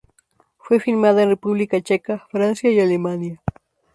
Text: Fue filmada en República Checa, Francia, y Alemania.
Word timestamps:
Fue 0.57 0.79
filmada 0.79 1.21
en 1.21 1.29
República 1.29 1.79
Checa, 1.79 2.25
Francia, 2.31 2.71
y 2.71 2.79
Alemania. 2.79 3.39